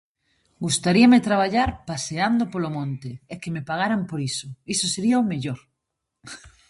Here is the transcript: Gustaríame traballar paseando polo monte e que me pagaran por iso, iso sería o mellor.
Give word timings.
Gustaríame 0.63 1.19
traballar 1.27 1.69
paseando 1.89 2.43
polo 2.51 2.69
monte 2.77 3.09
e 3.33 3.35
que 3.41 3.53
me 3.55 3.65
pagaran 3.69 4.01
por 4.09 4.19
iso, 4.31 4.47
iso 4.73 4.85
sería 4.95 5.21
o 5.21 5.27
mellor. 5.31 5.59